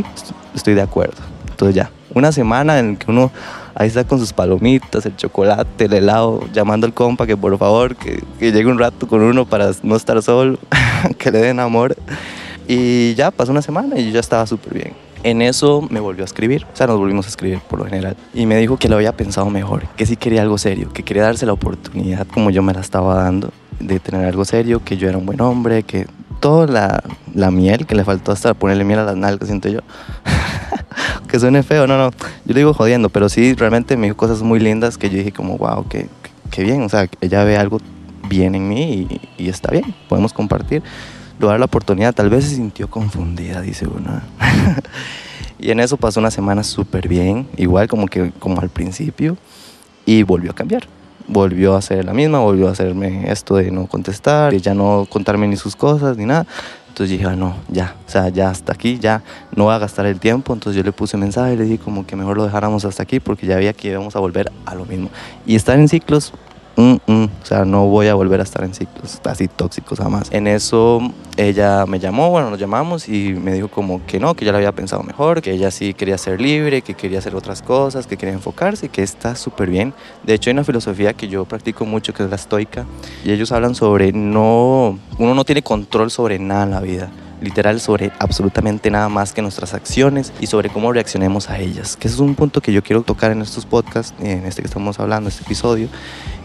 estoy 0.55 0.73
de 0.73 0.81
acuerdo. 0.81 1.17
Entonces 1.49 1.75
ya, 1.75 1.91
una 2.13 2.31
semana 2.31 2.79
en 2.79 2.97
que 2.97 3.09
uno 3.09 3.31
ahí 3.75 3.87
está 3.87 4.03
con 4.03 4.19
sus 4.19 4.33
palomitas, 4.33 5.05
el 5.05 5.15
chocolate, 5.15 5.85
el 5.85 5.93
helado, 5.93 6.43
llamando 6.53 6.87
al 6.87 6.93
compa 6.93 7.25
que 7.27 7.37
por 7.37 7.57
favor, 7.57 7.95
que, 7.95 8.23
llegue 8.39 8.65
un 8.65 8.79
rato 8.79 9.07
con 9.07 9.21
uno 9.21 9.45
para 9.45 9.71
no 9.83 9.95
estar 9.95 10.21
solo, 10.21 10.57
que 11.17 11.31
le 11.31 11.39
den 11.39 11.59
amor. 11.59 11.95
Y 12.67 13.13
ya 13.15 13.31
pasó 13.31 13.51
una 13.51 13.61
semana 13.61 13.97
y 13.97 14.05
yo 14.05 14.11
ya 14.11 14.19
estaba 14.19 14.45
súper 14.45 14.73
bien. 14.73 14.93
En 15.23 15.41
eso 15.41 15.85
me 15.89 15.99
volvió 15.99 16.23
a 16.23 16.25
escribir, 16.25 16.65
o 16.71 16.75
sea, 16.75 16.87
nos 16.87 16.97
volvimos 16.99 17.25
a 17.25 17.29
escribir 17.29 17.59
por 17.59 17.79
lo 17.79 17.85
general. 17.85 18.15
Y 18.33 18.45
me 18.45 18.55
dijo 18.57 18.77
que 18.77 18.87
lo 18.87 18.95
había 18.97 19.15
pensado 19.15 19.49
mejor, 19.49 19.87
que 19.95 20.05
sí 20.05 20.15
quería 20.15 20.41
algo 20.41 20.57
serio, 20.57 20.91
que 20.93 21.03
quería 21.03 21.23
darse 21.23 21.45
la 21.45 21.53
oportunidad 21.53 22.27
como 22.27 22.49
yo 22.49 22.61
me 22.61 22.73
la 22.73 22.81
estaba 22.81 23.23
dando 23.23 23.51
de 23.79 23.99
tener 23.99 24.25
algo 24.25 24.45
serio, 24.45 24.83
que 24.83 24.97
yo 24.97 25.09
era 25.09 25.17
un 25.17 25.25
buen 25.25 25.41
hombre, 25.41 25.83
que 25.83 26.07
toda 26.39 26.67
la, 27.33 27.51
miel 27.51 27.85
que 27.85 27.95
le 27.95 28.03
faltó 28.03 28.31
hasta 28.31 28.53
ponerle 28.53 28.83
miel 28.83 28.99
a 28.99 29.03
las 29.03 29.15
nalgas, 29.15 29.47
siento 29.47 29.69
yo. 29.69 29.79
que 31.27 31.39
suene 31.39 31.63
feo, 31.63 31.87
no, 31.87 31.97
no, 31.97 32.11
yo 32.11 32.53
lo 32.53 32.55
digo 32.55 32.73
jodiendo, 32.73 33.09
pero 33.09 33.29
sí, 33.29 33.53
realmente 33.53 33.97
me 33.97 34.07
dijo 34.07 34.17
cosas 34.17 34.41
muy 34.41 34.59
lindas 34.59 34.97
que 34.97 35.09
yo 35.09 35.17
dije 35.17 35.31
como, 35.31 35.57
wow, 35.57 35.87
qué, 35.87 36.07
qué 36.51 36.63
bien, 36.63 36.83
o 36.83 36.89
sea, 36.89 37.07
ella 37.21 37.43
ve 37.43 37.57
algo 37.57 37.79
bien 38.29 38.55
en 38.55 38.67
mí 38.67 39.07
y, 39.37 39.43
y 39.43 39.49
está 39.49 39.71
bien, 39.71 39.93
podemos 40.09 40.33
compartir. 40.33 40.83
Le 41.39 41.59
la 41.59 41.65
oportunidad, 41.65 42.15
tal 42.15 42.31
vez 42.31 42.45
se 42.45 42.55
sintió 42.55 42.89
confundida, 42.89 43.61
dice 43.61 43.85
uno. 43.85 44.21
y 45.59 45.69
en 45.69 45.79
eso 45.79 45.95
pasó 45.95 46.19
una 46.19 46.31
semana 46.31 46.63
súper 46.63 47.07
bien, 47.07 47.47
igual 47.57 47.87
como 47.87 48.07
que 48.07 48.31
como 48.39 48.59
al 48.59 48.69
principio, 48.69 49.37
y 50.05 50.23
volvió 50.23 50.51
a 50.51 50.55
cambiar 50.55 50.87
volvió 51.27 51.75
a 51.75 51.79
hacer 51.79 52.05
la 52.05 52.13
misma, 52.13 52.39
volvió 52.39 52.67
a 52.67 52.71
hacerme 52.71 53.31
esto 53.31 53.55
de 53.55 53.71
no 53.71 53.87
contestar, 53.87 54.53
de 54.53 54.61
ya 54.61 54.73
no 54.73 55.05
contarme 55.09 55.47
ni 55.47 55.57
sus 55.57 55.75
cosas 55.75 56.17
ni 56.17 56.25
nada. 56.25 56.45
Entonces 56.87 57.11
dije, 57.19 57.29
ah, 57.29 57.35
no, 57.35 57.55
ya, 57.67 57.95
o 58.07 58.09
sea, 58.09 58.29
ya 58.29 58.49
hasta 58.49 58.73
aquí, 58.73 58.97
ya 58.97 59.21
no 59.55 59.65
voy 59.65 59.73
a 59.75 59.77
gastar 59.77 60.07
el 60.07 60.19
tiempo. 60.19 60.53
Entonces 60.53 60.75
yo 60.75 60.83
le 60.83 60.91
puse 60.91 61.15
mensaje 61.15 61.55
le 61.55 61.65
dije 61.65 61.77
como 61.77 62.07
que 62.07 62.15
mejor 62.15 62.37
lo 62.37 62.43
dejáramos 62.43 62.85
hasta 62.85 63.03
aquí 63.03 63.19
porque 63.19 63.45
ya 63.45 63.55
había 63.55 63.73
que 63.73 63.89
íbamos 63.89 64.15
a 64.15 64.19
volver 64.19 64.51
a 64.65 64.73
lo 64.73 64.85
mismo. 64.85 65.09
Y 65.45 65.55
estar 65.55 65.77
en 65.77 65.87
ciclos 65.87 66.33
Mm, 66.77 66.97
mm, 67.07 67.23
o 67.41 67.45
sea, 67.45 67.65
no 67.65 67.87
voy 67.87 68.07
a 68.07 68.13
volver 68.13 68.39
a 68.39 68.43
estar 68.43 68.63
en 68.63 68.75
ciclos 68.75 69.19
así 69.23 69.47
tóxicos 69.47 69.97
jamás. 69.97 70.27
En 70.31 70.45
eso 70.45 70.99
ella 71.35 71.87
me 71.87 71.99
llamó, 71.99 72.29
bueno, 72.29 72.51
nos 72.51 72.59
llamamos 72.59 73.09
y 73.09 73.33
me 73.33 73.51
dijo 73.51 73.67
como 73.67 74.05
que 74.05 74.19
no, 74.19 74.35
que 74.35 74.45
ya 74.45 74.51
lo 74.51 74.59
había 74.59 74.71
pensado 74.71 75.01
mejor, 75.01 75.41
que 75.41 75.51
ella 75.51 75.71
sí 75.71 75.95
quería 75.95 76.19
ser 76.19 76.39
libre, 76.39 76.83
que 76.83 76.93
quería 76.93 77.17
hacer 77.17 77.35
otras 77.35 77.63
cosas, 77.63 78.05
que 78.05 78.15
quería 78.15 78.35
enfocarse 78.35 78.85
y 78.85 78.89
que 78.89 79.01
está 79.01 79.35
súper 79.35 79.71
bien. 79.71 79.95
De 80.23 80.35
hecho, 80.35 80.51
hay 80.51 80.53
una 80.53 80.63
filosofía 80.63 81.13
que 81.13 81.27
yo 81.27 81.45
practico 81.45 81.83
mucho 81.83 82.13
que 82.13 82.23
es 82.23 82.29
la 82.29 82.35
estoica 82.35 82.85
y 83.25 83.31
ellos 83.31 83.51
hablan 83.51 83.73
sobre 83.73 84.11
no, 84.11 84.99
uno 85.17 85.33
no 85.33 85.45
tiene 85.45 85.63
control 85.63 86.11
sobre 86.11 86.37
nada 86.37 86.63
en 86.63 86.71
la 86.71 86.81
vida 86.81 87.09
literal 87.41 87.79
sobre 87.79 88.11
absolutamente 88.19 88.89
nada 88.89 89.09
más 89.09 89.33
que 89.33 89.41
nuestras 89.41 89.73
acciones 89.73 90.33
y 90.39 90.47
sobre 90.47 90.69
cómo 90.69 90.91
reaccionemos 90.91 91.49
a 91.49 91.59
ellas. 91.59 91.97
Que 91.97 92.07
ese 92.07 92.15
es 92.15 92.19
un 92.19 92.35
punto 92.35 92.61
que 92.61 92.73
yo 92.73 92.83
quiero 92.83 93.03
tocar 93.03 93.31
en 93.31 93.41
estos 93.41 93.65
podcasts, 93.65 94.13
en 94.19 94.45
este 94.45 94.61
que 94.61 94.67
estamos 94.67 94.99
hablando, 94.99 95.29
este 95.29 95.43
episodio, 95.43 95.87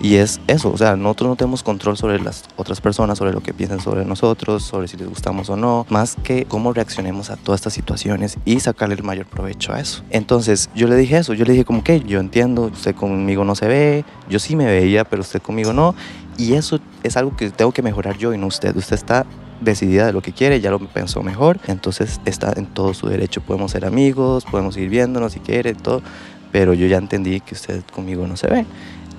y 0.02 0.16
es 0.16 0.40
eso, 0.48 0.72
o 0.72 0.76
sea, 0.76 0.96
nosotros 0.96 1.30
no 1.30 1.36
tenemos 1.36 1.62
control 1.62 1.96
sobre 1.96 2.18
las 2.18 2.44
otras 2.56 2.80
personas, 2.80 3.18
sobre 3.18 3.32
lo 3.32 3.40
que 3.40 3.54
piensan 3.54 3.80
sobre 3.80 4.04
nosotros, 4.04 4.64
sobre 4.64 4.88
si 4.88 4.96
les 4.96 5.08
gustamos 5.08 5.48
o 5.48 5.56
no, 5.56 5.86
más 5.88 6.16
que 6.24 6.44
cómo 6.44 6.72
reaccionemos 6.72 7.30
a 7.30 7.36
todas 7.36 7.60
estas 7.60 7.72
situaciones 7.72 8.36
y 8.44 8.58
sacarle 8.58 8.96
el 8.96 9.04
mayor 9.04 9.26
provecho 9.26 9.72
a 9.72 9.78
eso. 9.78 10.02
Entonces 10.10 10.70
yo 10.74 10.88
le 10.88 10.96
dije 10.96 11.18
eso, 11.18 11.34
yo 11.34 11.44
le 11.44 11.52
dije 11.52 11.64
como 11.64 11.84
que 11.84 12.00
yo 12.00 12.18
entiendo, 12.18 12.62
usted 12.64 12.96
conmigo 12.96 13.44
no 13.44 13.54
se 13.54 13.68
ve, 13.68 14.04
yo 14.28 14.40
sí 14.40 14.56
me 14.56 14.66
veía, 14.66 15.04
pero 15.04 15.22
usted 15.22 15.40
conmigo 15.40 15.72
no, 15.72 15.94
y 16.36 16.54
eso 16.54 16.80
es 17.04 17.16
algo 17.16 17.36
que 17.36 17.50
tengo 17.50 17.70
que 17.70 17.82
mejorar 17.82 18.18
yo 18.18 18.34
y 18.34 18.38
no 18.38 18.48
usted. 18.48 18.74
Usted 18.74 18.96
está 18.96 19.24
decidida 19.60 20.06
de 20.06 20.12
lo 20.12 20.20
que 20.20 20.32
quiere, 20.32 20.60
ya 20.60 20.72
lo 20.72 20.80
pensó 20.80 21.22
mejor, 21.22 21.60
entonces 21.68 22.20
está 22.24 22.52
en 22.56 22.66
todo 22.66 22.92
su 22.94 23.06
derecho. 23.08 23.40
Podemos 23.40 23.70
ser 23.70 23.84
amigos, 23.84 24.44
podemos 24.44 24.76
ir 24.76 24.88
viéndonos 24.88 25.34
si 25.34 25.38
quiere, 25.38 25.74
todo, 25.74 26.02
pero 26.50 26.74
yo 26.74 26.88
ya 26.88 26.98
entendí 26.98 27.40
que 27.40 27.54
usted 27.54 27.82
conmigo 27.92 28.26
no 28.26 28.36
se 28.36 28.48
ve. 28.48 28.66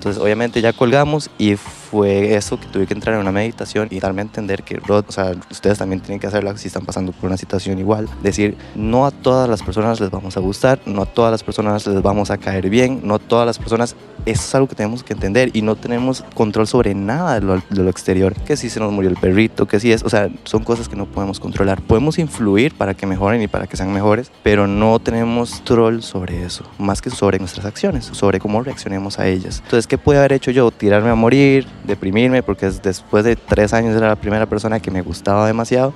Entonces 0.04 0.22
obviamente 0.22 0.60
ya 0.60 0.74
colgamos 0.74 1.30
y 1.38 1.56
fue 1.94 2.34
eso 2.34 2.58
que 2.58 2.66
tuve 2.66 2.88
que 2.88 2.94
entrar 2.94 3.14
en 3.14 3.20
una 3.20 3.30
meditación 3.30 3.86
y 3.88 4.00
darme 4.00 4.22
a 4.22 4.24
entender 4.24 4.64
que, 4.64 4.80
o 4.88 5.12
sea, 5.12 5.30
ustedes 5.48 5.78
también 5.78 6.00
tienen 6.00 6.18
que 6.18 6.26
hacerla 6.26 6.56
si 6.56 6.66
están 6.66 6.84
pasando 6.84 7.12
por 7.12 7.26
una 7.26 7.36
situación 7.36 7.78
igual. 7.78 8.08
Decir, 8.20 8.56
no 8.74 9.06
a 9.06 9.12
todas 9.12 9.48
las 9.48 9.62
personas 9.62 10.00
les 10.00 10.10
vamos 10.10 10.36
a 10.36 10.40
gustar, 10.40 10.80
no 10.86 11.02
a 11.02 11.06
todas 11.06 11.30
las 11.30 11.44
personas 11.44 11.86
les 11.86 12.02
vamos 12.02 12.32
a 12.32 12.36
caer 12.38 12.68
bien, 12.68 13.00
no 13.04 13.14
a 13.14 13.18
todas 13.20 13.46
las 13.46 13.60
personas, 13.60 13.94
eso 14.26 14.42
es 14.42 14.54
algo 14.56 14.66
que 14.66 14.74
tenemos 14.74 15.04
que 15.04 15.12
entender 15.12 15.50
y 15.52 15.62
no 15.62 15.76
tenemos 15.76 16.24
control 16.34 16.66
sobre 16.66 16.96
nada 16.96 17.38
de 17.38 17.46
lo, 17.46 17.62
de 17.70 17.84
lo 17.84 17.90
exterior. 17.90 18.34
Que 18.34 18.56
si 18.56 18.70
se 18.70 18.80
nos 18.80 18.90
murió 18.90 19.08
el 19.08 19.16
perrito, 19.16 19.66
que 19.66 19.78
si 19.78 19.92
es, 19.92 20.02
o 20.02 20.10
sea, 20.10 20.28
son 20.42 20.64
cosas 20.64 20.88
que 20.88 20.96
no 20.96 21.06
podemos 21.06 21.38
controlar. 21.38 21.80
Podemos 21.80 22.18
influir 22.18 22.74
para 22.74 22.94
que 22.94 23.06
mejoren 23.06 23.40
y 23.40 23.46
para 23.46 23.68
que 23.68 23.76
sean 23.76 23.92
mejores, 23.92 24.32
pero 24.42 24.66
no 24.66 24.98
tenemos 24.98 25.50
control 25.58 26.02
sobre 26.02 26.44
eso, 26.44 26.64
más 26.76 27.00
que 27.00 27.10
sobre 27.10 27.38
nuestras 27.38 27.66
acciones, 27.66 28.06
sobre 28.06 28.40
cómo 28.40 28.64
reaccionemos 28.64 29.20
a 29.20 29.28
ellas. 29.28 29.60
Entonces, 29.62 29.86
¿qué 29.86 29.96
puede 29.96 30.18
haber 30.18 30.32
hecho 30.32 30.50
yo? 30.50 30.72
Tirarme 30.72 31.10
a 31.10 31.14
morir, 31.14 31.68
deprimirme, 31.84 32.42
porque 32.42 32.70
después 32.70 33.24
de 33.24 33.36
tres 33.36 33.72
años 33.72 33.96
era 33.96 34.08
la 34.08 34.16
primera 34.16 34.46
persona 34.46 34.80
que 34.80 34.90
me 34.90 35.02
gustaba 35.02 35.46
demasiado, 35.46 35.92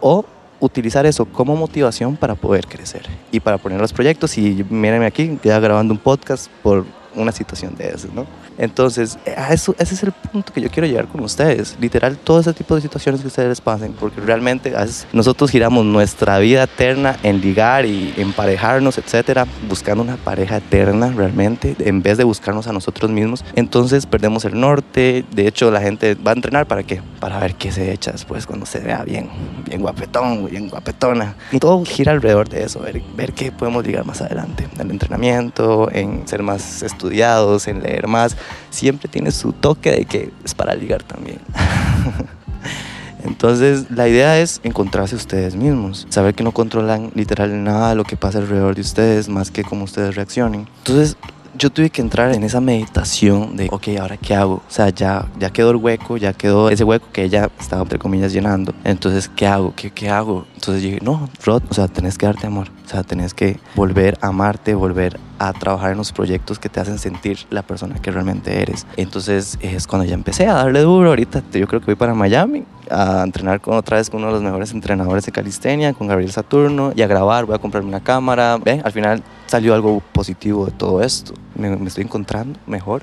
o 0.00 0.24
utilizar 0.60 1.04
eso 1.06 1.24
como 1.24 1.56
motivación 1.56 2.16
para 2.16 2.34
poder 2.36 2.66
crecer 2.66 3.02
y 3.32 3.40
para 3.40 3.58
poner 3.58 3.80
los 3.80 3.92
proyectos. 3.92 4.38
Y 4.38 4.64
mírenme 4.70 5.06
aquí, 5.06 5.38
ya 5.42 5.58
grabando 5.58 5.92
un 5.92 5.98
podcast 5.98 6.48
por 6.62 6.84
una 7.14 7.32
situación 7.32 7.74
de 7.76 7.88
esas, 7.88 8.12
¿no? 8.12 8.26
Entonces, 8.58 9.18
eso, 9.50 9.74
ese 9.78 9.94
es 9.94 10.02
el 10.02 10.12
punto 10.12 10.52
que 10.52 10.60
yo 10.60 10.70
quiero 10.70 10.86
llegar 10.86 11.08
con 11.08 11.20
ustedes. 11.22 11.76
Literal, 11.80 12.16
todo 12.16 12.40
ese 12.40 12.52
tipo 12.52 12.74
de 12.74 12.80
situaciones 12.80 13.20
que 13.20 13.26
ustedes 13.26 13.60
pasen, 13.60 13.92
porque 13.92 14.20
realmente 14.20 14.72
nosotros 15.12 15.50
giramos 15.50 15.84
nuestra 15.84 16.38
vida 16.38 16.64
eterna 16.64 17.16
en 17.22 17.40
ligar 17.40 17.86
y 17.86 18.14
emparejarnos, 18.16 18.98
etcétera, 18.98 19.46
buscando 19.68 20.02
una 20.02 20.16
pareja 20.16 20.58
eterna 20.58 21.12
realmente, 21.14 21.76
en 21.78 22.02
vez 22.02 22.18
de 22.18 22.24
buscarnos 22.24 22.66
a 22.66 22.72
nosotros 22.72 23.10
mismos. 23.10 23.44
Entonces, 23.54 24.06
perdemos 24.06 24.44
el 24.44 24.58
norte. 24.58 25.24
De 25.34 25.46
hecho, 25.46 25.70
la 25.70 25.80
gente 25.80 26.14
va 26.14 26.32
a 26.32 26.34
entrenar 26.34 26.66
para 26.66 26.82
qué? 26.82 27.00
Para 27.20 27.38
ver 27.38 27.54
qué 27.54 27.72
se 27.72 27.92
echa 27.92 28.12
después 28.12 28.46
cuando 28.46 28.66
se 28.66 28.80
vea 28.80 29.02
bien, 29.04 29.28
bien 29.66 29.80
guapetón, 29.80 30.48
bien 30.50 30.68
guapetona. 30.68 31.36
Y 31.50 31.58
todo 31.58 31.84
gira 31.84 32.12
alrededor 32.12 32.48
de 32.48 32.64
eso, 32.64 32.80
ver, 32.80 33.02
ver 33.16 33.32
qué 33.32 33.52
podemos 33.52 33.84
llegar 33.84 34.04
más 34.04 34.20
adelante. 34.20 34.68
En 34.74 34.80
el 34.80 34.90
entrenamiento, 34.90 35.90
en 35.92 36.26
ser 36.26 36.42
más 36.42 36.82
estudiados, 37.02 37.66
en 37.66 37.82
leer 37.82 38.06
más 38.06 38.36
siempre 38.70 39.08
tiene 39.08 39.32
su 39.32 39.52
toque 39.52 39.90
de 39.90 40.04
que 40.04 40.32
es 40.44 40.54
para 40.54 40.74
ligar 40.74 41.02
también. 41.02 41.40
Entonces, 43.24 43.86
la 43.90 44.08
idea 44.08 44.38
es 44.40 44.60
encontrarse 44.64 45.14
ustedes 45.14 45.54
mismos, 45.54 46.06
saber 46.10 46.34
que 46.34 46.42
no 46.42 46.52
controlan 46.52 47.12
literal 47.14 47.62
nada 47.62 47.90
de 47.90 47.94
lo 47.94 48.04
que 48.04 48.16
pasa 48.16 48.38
alrededor 48.38 48.74
de 48.74 48.80
ustedes, 48.80 49.28
más 49.28 49.50
que 49.50 49.62
cómo 49.62 49.84
ustedes 49.84 50.16
reaccionen. 50.16 50.68
Entonces, 50.78 51.16
yo 51.62 51.70
tuve 51.70 51.90
que 51.90 52.02
entrar 52.02 52.34
en 52.34 52.42
esa 52.42 52.60
meditación 52.60 53.56
de, 53.56 53.68
ok, 53.70 53.90
ahora 54.00 54.16
qué 54.16 54.34
hago? 54.34 54.54
O 54.54 54.62
sea, 54.66 54.88
ya, 54.88 55.28
ya 55.38 55.50
quedó 55.50 55.70
el 55.70 55.76
hueco, 55.76 56.16
ya 56.16 56.32
quedó 56.32 56.70
ese 56.70 56.82
hueco 56.82 57.06
que 57.12 57.22
ella 57.22 57.50
estaba, 57.60 57.82
entre 57.82 58.00
comillas, 58.00 58.32
llenando. 58.32 58.74
Entonces, 58.82 59.28
¿qué 59.28 59.46
hago? 59.46 59.72
¿Qué, 59.76 59.92
qué 59.92 60.10
hago? 60.10 60.44
Entonces 60.56 60.82
dije, 60.82 60.98
no, 61.02 61.28
Rod, 61.44 61.62
o 61.70 61.72
sea, 61.72 61.86
tenés 61.86 62.18
que 62.18 62.26
darte 62.26 62.48
amor. 62.48 62.66
O 62.84 62.88
sea, 62.88 63.04
tenés 63.04 63.32
que 63.32 63.60
volver 63.76 64.18
a 64.22 64.28
amarte, 64.28 64.74
volver 64.74 65.20
a 65.38 65.52
trabajar 65.52 65.92
en 65.92 65.98
los 65.98 66.10
proyectos 66.10 66.58
que 66.58 66.68
te 66.68 66.80
hacen 66.80 66.98
sentir 66.98 67.38
la 67.50 67.62
persona 67.62 67.94
que 68.02 68.10
realmente 68.10 68.60
eres. 68.60 68.84
Entonces 68.96 69.56
es 69.60 69.86
cuando 69.86 70.04
ya 70.04 70.14
empecé 70.14 70.48
a 70.48 70.54
darle 70.54 70.80
duro. 70.80 71.10
Ahorita 71.10 71.44
yo 71.52 71.68
creo 71.68 71.78
que 71.78 71.86
voy 71.86 71.94
para 71.94 72.12
Miami 72.12 72.64
a 72.92 73.22
entrenar 73.24 73.60
con 73.60 73.76
otra 73.76 73.96
vez 73.96 74.10
con 74.10 74.20
uno 74.20 74.28
de 74.28 74.34
los 74.34 74.42
mejores 74.42 74.72
entrenadores 74.72 75.24
de 75.26 75.32
calistenia, 75.32 75.92
con 75.94 76.06
Gabriel 76.06 76.30
Saturno, 76.30 76.92
y 76.94 77.02
a 77.02 77.06
grabar. 77.06 77.46
Voy 77.46 77.54
a 77.54 77.58
comprarme 77.58 77.88
una 77.88 78.02
cámara. 78.02 78.58
¿Ven? 78.58 78.82
Al 78.84 78.92
final 78.92 79.22
salió 79.46 79.74
algo 79.74 80.00
positivo 80.12 80.66
de 80.66 80.72
todo 80.72 81.02
esto. 81.02 81.34
Me, 81.54 81.74
me 81.76 81.88
estoy 81.88 82.04
encontrando 82.04 82.58
mejor. 82.66 83.02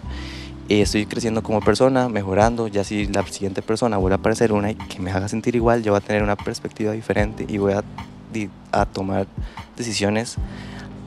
Estoy 0.69 1.07
creciendo 1.07 1.41
como 1.41 1.61
persona, 1.61 2.09
mejorando. 2.09 2.67
Ya 2.67 2.83
si 2.83 3.07
la 3.07 3.25
siguiente 3.25 3.61
persona 3.61 3.97
vuelve 3.97 4.13
a 4.13 4.17
aparecer 4.17 4.53
una 4.53 4.71
y 4.71 4.75
que 4.75 4.99
me 4.99 5.11
haga 5.11 5.27
sentir 5.27 5.55
igual, 5.55 5.81
yo 5.81 5.93
voy 5.93 5.97
a 5.97 6.05
tener 6.05 6.21
una 6.21 6.35
perspectiva 6.35 6.91
diferente 6.91 7.45
y 7.47 7.57
voy 7.57 7.73
a, 7.73 7.83
a 8.71 8.85
tomar 8.85 9.25
decisiones 9.75 10.37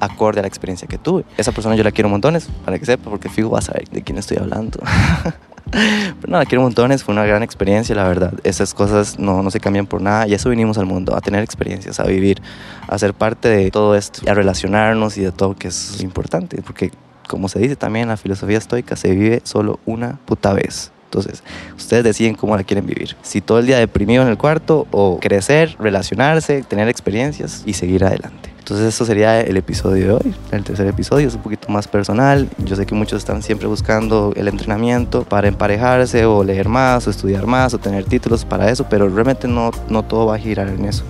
acorde 0.00 0.40
a 0.40 0.42
la 0.42 0.48
experiencia 0.48 0.88
que 0.88 0.98
tuve. 0.98 1.24
Esa 1.36 1.52
persona 1.52 1.76
yo 1.76 1.84
la 1.84 1.92
quiero 1.92 2.08
montones, 2.08 2.48
para 2.64 2.76
que 2.76 2.84
sepa, 2.84 3.08
porque 3.08 3.28
fijo 3.28 3.50
va 3.50 3.60
a 3.60 3.62
saber 3.62 3.88
de 3.88 4.02
quién 4.02 4.18
estoy 4.18 4.38
hablando. 4.38 4.80
Pero 5.70 6.30
no, 6.30 6.38
la 6.38 6.44
quiero 6.44 6.62
montones, 6.62 7.02
fue 7.02 7.14
una 7.14 7.24
gran 7.24 7.42
experiencia, 7.42 7.94
la 7.94 8.06
verdad. 8.06 8.34
Esas 8.44 8.74
cosas 8.74 9.18
no, 9.18 9.42
no 9.42 9.50
se 9.50 9.60
cambian 9.60 9.86
por 9.86 10.02
nada 10.02 10.26
y 10.26 10.34
eso 10.34 10.50
vinimos 10.50 10.78
al 10.78 10.86
mundo, 10.86 11.16
a 11.16 11.20
tener 11.20 11.42
experiencias, 11.42 12.00
a 12.00 12.04
vivir, 12.04 12.42
a 12.88 12.98
ser 12.98 13.14
parte 13.14 13.48
de 13.48 13.70
todo 13.70 13.94
esto, 13.96 14.22
a 14.30 14.34
relacionarnos 14.34 15.16
y 15.16 15.22
de 15.22 15.32
todo 15.32 15.54
que 15.54 15.68
es 15.68 16.02
importante, 16.02 16.60
porque 16.62 16.90
como 17.28 17.48
se 17.48 17.58
dice 17.58 17.76
también 17.76 18.04
en 18.04 18.08
la 18.10 18.16
filosofía 18.16 18.58
estoica, 18.58 18.96
se 18.96 19.10
vive 19.12 19.40
solo 19.44 19.80
una 19.86 20.18
puta 20.26 20.52
vez. 20.52 20.92
Entonces, 21.04 21.42
ustedes 21.76 22.04
deciden 22.04 22.34
cómo 22.34 22.56
la 22.56 22.64
quieren 22.64 22.86
vivir. 22.86 23.16
Si 23.22 23.40
todo 23.42 23.58
el 23.58 23.66
día 23.66 23.78
deprimido 23.78 24.22
en 24.22 24.28
el 24.28 24.38
cuarto 24.38 24.86
o 24.90 25.18
crecer, 25.20 25.76
relacionarse, 25.78 26.62
tener 26.62 26.88
experiencias 26.88 27.62
y 27.66 27.74
seguir 27.74 28.04
adelante. 28.04 28.51
Entonces 28.72 28.94
eso 28.94 29.04
sería 29.04 29.38
el 29.42 29.58
episodio 29.58 30.06
de 30.06 30.12
hoy. 30.12 30.34
El 30.50 30.64
tercer 30.64 30.86
episodio 30.86 31.28
es 31.28 31.34
un 31.34 31.42
poquito 31.42 31.68
más 31.68 31.86
personal. 31.86 32.48
Yo 32.64 32.74
sé 32.74 32.86
que 32.86 32.94
muchos 32.94 33.18
están 33.18 33.42
siempre 33.42 33.68
buscando 33.68 34.32
el 34.34 34.48
entrenamiento 34.48 35.24
para 35.24 35.46
emparejarse 35.46 36.24
o 36.24 36.42
leer 36.42 36.70
más 36.70 37.06
o 37.06 37.10
estudiar 37.10 37.46
más 37.46 37.74
o 37.74 37.78
tener 37.78 38.04
títulos 38.04 38.46
para 38.46 38.70
eso, 38.70 38.86
pero 38.88 39.10
realmente 39.10 39.46
no, 39.46 39.72
no 39.90 40.02
todo 40.04 40.24
va 40.24 40.36
a 40.36 40.38
girar 40.38 40.68
en 40.68 40.86
eso. 40.86 41.04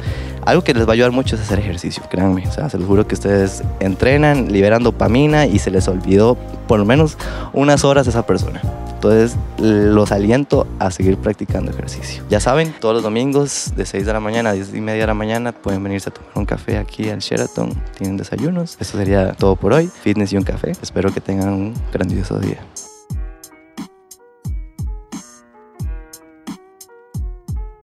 Algo 0.45 0.65
que 0.65 0.75
les 0.75 0.87
va 0.89 0.91
a 0.91 0.95
ayudar 0.95 1.13
mucho 1.13 1.37
es 1.37 1.43
hacer 1.43 1.61
ejercicio, 1.61 2.03
créanme. 2.11 2.49
O 2.49 2.51
sea, 2.51 2.69
se 2.69 2.79
los 2.79 2.89
juro 2.89 3.07
que 3.07 3.15
ustedes 3.15 3.63
entrenan, 3.79 4.51
liberan 4.51 4.83
dopamina 4.83 5.47
y 5.47 5.61
se 5.61 5.71
les 5.71 5.87
olvidó 5.87 6.37
por 6.67 6.81
lo 6.81 6.85
menos 6.85 7.17
unas 7.53 7.85
horas 7.85 8.09
esa 8.09 8.27
persona. 8.27 8.61
Entonces 9.03 9.37
los 9.59 10.13
aliento 10.13 10.69
a 10.79 10.93
seguir 10.93 11.17
practicando 11.17 11.73
ejercicio. 11.73 12.23
Ya 12.31 12.39
saben, 12.39 12.73
todos 12.79 12.95
los 12.95 13.03
domingos 13.03 13.73
de 13.75 13.85
6 13.85 14.07
de 14.07 14.13
la 14.13 14.21
mañana 14.21 14.51
a 14.51 14.53
10 14.53 14.75
y 14.75 14.81
media 14.81 15.01
de 15.01 15.07
la 15.09 15.15
mañana 15.15 15.51
pueden 15.51 15.83
venirse 15.83 16.11
a 16.11 16.13
tomar 16.13 16.31
un 16.37 16.47
café 16.47 16.79
aquí 16.79 17.11
al 17.11 17.19
Sheraton. 17.19 17.75
Tienen 17.99 18.17
desayunos. 18.17 18.77
Eso 18.79 18.97
sería 18.97 19.33
todo 19.33 19.57
por 19.57 19.73
hoy. 19.73 19.89
Fitness 19.89 20.33
y 20.33 20.37
un 20.37 20.45
café. 20.45 20.71
Espero 20.81 21.13
que 21.13 21.21
tengan 21.21 21.49
un 21.49 21.75
grandioso 21.93 22.39
día. 22.39 22.59